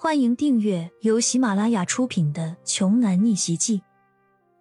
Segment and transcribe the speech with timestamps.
[0.00, 3.78] 欢迎订阅由喜马拉雅出品的《穷男逆袭记》。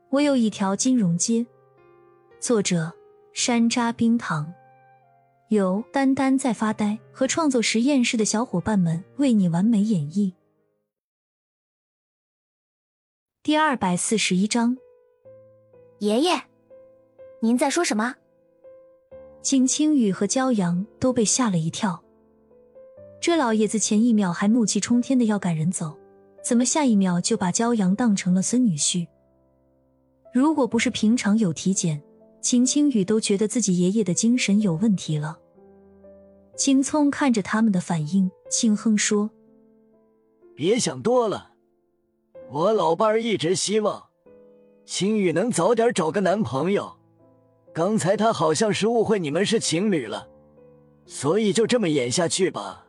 [0.09, 1.45] 我有一条金融街。
[2.39, 2.91] 作者：
[3.33, 4.51] 山楂冰糖，
[5.49, 10.33] 由丹丹在发呆和创作实验室的小伙伴们为你完美演绎。
[13.43, 14.75] 第二百四十一章，
[15.99, 16.45] 爷爷，
[17.41, 18.15] 您在说什么？
[19.43, 22.03] 景清雨和骄阳都被吓了一跳。
[23.27, 25.97] 这老爷子前一秒还怒气冲天的要赶人走，
[26.41, 29.05] 怎么下一秒就把骄阳当成了孙女婿？
[30.31, 32.01] 如果不是平常有体检，
[32.41, 35.39] 秦青雨都觉得自己爷爷的精神有问题了。
[36.55, 39.29] 秦聪看着他们的反应，轻哼说
[40.55, 41.51] ：“别想多了，
[42.49, 44.05] 我老伴儿一直希望
[44.85, 46.95] 青雨能早点找个男朋友。
[47.73, 50.29] 刚才他好像是误会你们是情侣了，
[51.05, 52.85] 所以就这么演下去吧。”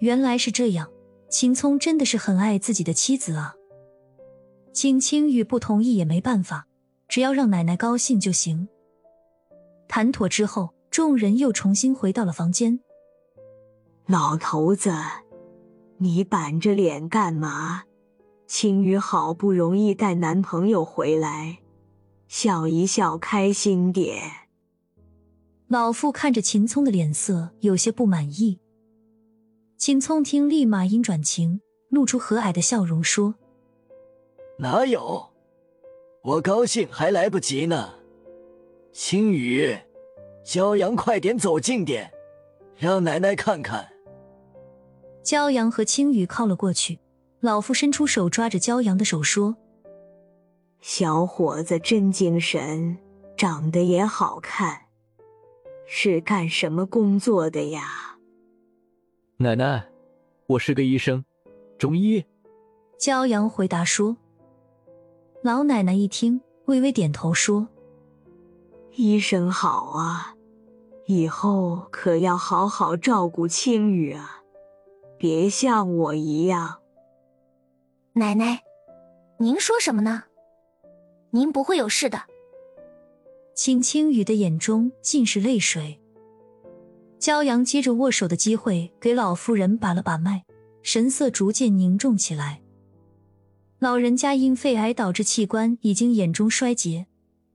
[0.00, 0.90] 原来是这样，
[1.28, 3.54] 秦聪真的是很爱自己的妻子啊。
[4.72, 6.66] 秦青雨不同意也没办法，
[7.08, 8.68] 只要让奶奶高兴就行。
[9.88, 12.80] 谈妥之后，众人又重新回到了房间。
[14.06, 14.92] 老头子，
[15.98, 17.84] 你板着脸干嘛？
[18.46, 21.60] 青雨好不容易带男朋友回来，
[22.28, 24.20] 笑一笑，开心点。
[25.68, 28.60] 老妇看着秦聪的脸色，有些不满意。
[29.76, 33.34] 秦聪听，立马阴转晴，露出和蔼的笑容，说
[34.58, 35.30] ：“哪有？
[36.22, 37.94] 我高兴还来不及呢。
[38.92, 39.76] 青雨，
[40.46, 42.10] 骄阳，快点走近点，
[42.78, 43.88] 让奶奶看看。”
[45.24, 47.00] 骄阳和青雨靠了过去，
[47.40, 49.56] 老妇伸出手抓着骄阳的手，说
[50.80, 52.96] ：“小伙子真精神，
[53.36, 54.82] 长得也好看，
[55.84, 58.12] 是干什么工作的呀？”
[59.36, 59.84] 奶奶，
[60.46, 61.24] 我是个医生，
[61.76, 62.24] 中医。
[63.00, 64.16] 骄阳回答说。
[65.42, 67.66] 老奶奶一听，微微点头说
[68.94, 70.36] ：“医生好啊，
[71.06, 74.44] 以后可要好好照顾青雨啊，
[75.18, 76.78] 别像我一样。”
[78.14, 78.62] 奶奶，
[79.38, 80.22] 您说什么呢？
[81.30, 82.22] 您不会有事的。
[83.52, 86.00] 秦青雨的眼中尽是泪水。
[87.18, 90.44] 骄阳接着握手的机会，给老妇人把了把脉，
[90.82, 92.60] 神色逐渐凝重起来。
[93.78, 97.06] 老人家因肺癌导致器官已经严重衰竭，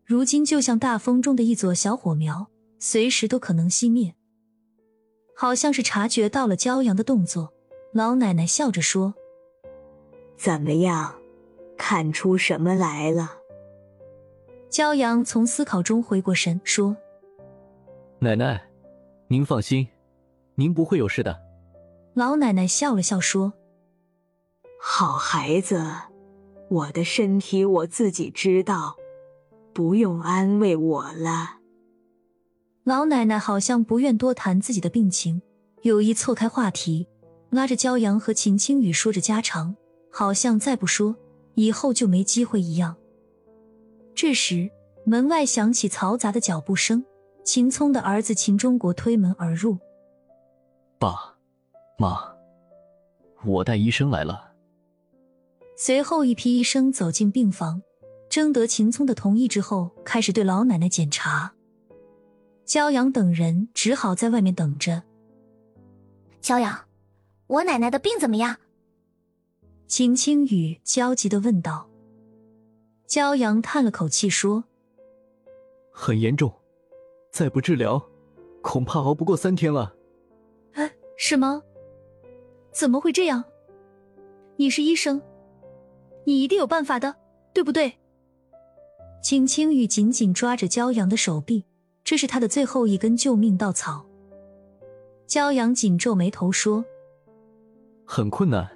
[0.05, 2.47] 如今就像大风中的一座小火苗，
[2.79, 4.13] 随时都可能熄灭。
[5.35, 7.53] 好像是察觉到了骄阳的动作，
[7.93, 9.13] 老奶奶笑着说
[10.37, 11.15] ：“怎么样，
[11.77, 13.37] 看出什么来了？”
[14.69, 16.95] 骄阳从思考中回过神，说
[18.19, 18.61] ：“奶奶。”
[19.31, 19.87] 您放心，
[20.55, 21.39] 您不会有事的。
[22.15, 23.53] 老奶奶笑了笑说
[24.81, 25.85] ：“好孩子，
[26.67, 28.95] 我的身体我自己知道，
[29.71, 31.59] 不用安慰我了。”
[32.83, 35.43] 老奶奶好像不愿多谈自己的病情，
[35.83, 37.07] 有意错开话题，
[37.51, 39.75] 拉着骄阳和秦青雨说着家常，
[40.11, 41.15] 好像再不说，
[41.53, 42.95] 以后就没机会一样。
[44.15, 44.71] 这时，
[45.05, 47.05] 门外响起嘈杂的脚步声。
[47.51, 49.75] 秦聪的儿子秦中国推门而入，
[50.99, 51.35] 爸
[51.97, 52.31] 妈，
[53.43, 54.51] 我带医生来了。
[55.75, 57.81] 随后一批医生走进病房，
[58.29, 61.51] 征得秦聪的同意之后，开始对老奶奶检查。
[62.65, 65.01] 焦阳等人只好在外面等着。
[66.41, 66.85] 焦阳，
[67.47, 68.57] 我奶奶的病怎么样？
[69.87, 71.89] 秦青雨焦急的问道。
[73.07, 74.65] 焦阳叹了口气说
[75.89, 76.53] ：“很严重。”
[77.39, 78.05] 再不治疗，
[78.61, 79.95] 恐怕熬不过三天了。
[80.73, 81.63] 哎，是吗？
[82.73, 83.45] 怎么会这样？
[84.57, 85.21] 你是医生，
[86.25, 87.15] 你一定有办法的，
[87.53, 87.93] 对不对？
[89.23, 91.63] 秦青雨紧紧抓着骄阳的手臂，
[92.03, 94.05] 这是他的最后一根救命稻草。
[95.25, 96.83] 骄阳紧皱眉头说
[98.03, 98.69] ：“很困难，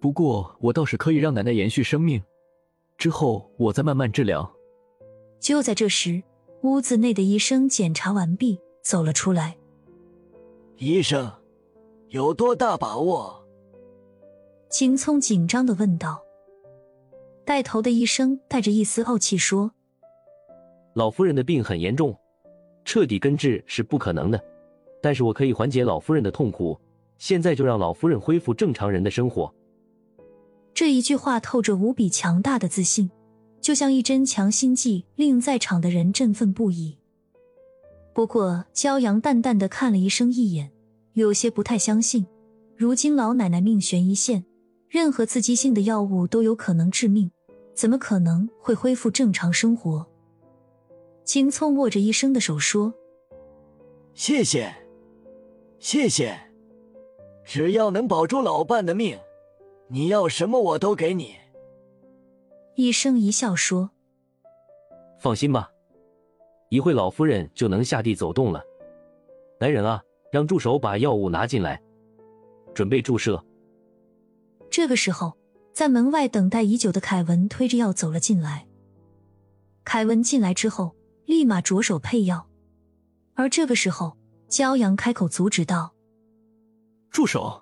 [0.00, 2.22] 不过我倒是可以让奶奶延续生命，
[2.96, 4.50] 之后我再慢慢治疗。”
[5.38, 6.22] 就在这时。
[6.62, 9.56] 屋子内的医生检查完毕，走了出来。
[10.76, 11.28] 医生，
[12.10, 13.44] 有多大把握？
[14.70, 16.22] 秦聪紧张的问道。
[17.44, 19.72] 带头的医生带着一丝傲气说
[20.94, 22.16] ：“老夫人的病很严重，
[22.84, 24.40] 彻底根治是不可能的，
[25.02, 26.80] 但是我可以缓解老夫人的痛苦。
[27.18, 29.52] 现在就让老夫人恢复正常人的生活。”
[30.72, 33.10] 这一句话透着无比强大的自信。
[33.62, 36.98] 就像一针强心剂，令在场的人振奋不已。
[38.12, 40.72] 不过，骄阳淡淡的看了医生一眼，
[41.12, 42.26] 有些不太相信。
[42.76, 44.44] 如今老奶奶命悬一线，
[44.88, 47.30] 任何刺激性的药物都有可能致命，
[47.72, 50.04] 怎么可能会恢复正常生活？
[51.24, 52.92] 青葱握着医生的手说
[54.12, 54.74] ：“谢谢，
[55.78, 56.36] 谢谢，
[57.44, 59.16] 只要能保住老伴的命，
[59.86, 61.36] 你要什么我都给你。”
[62.74, 63.90] 医生一笑说
[65.20, 65.70] ：“放心吧，
[66.70, 68.62] 一会老夫人就能下地走动了。
[69.60, 70.02] 来人啊，
[70.32, 71.80] 让助手把药物拿进来，
[72.74, 73.44] 准备注射。”
[74.70, 75.36] 这个时候，
[75.74, 78.66] 在门外等待已久的凯文推着药走了进来。
[79.84, 80.96] 凯文进来之后，
[81.26, 82.48] 立马着手配药。
[83.34, 84.16] 而这个时候，
[84.48, 85.92] 骄阳开口阻止道
[87.10, 87.61] ：“住手！”